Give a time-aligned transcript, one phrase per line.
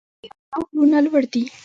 [0.21, 1.43] د ایران غرونه لوړ دي.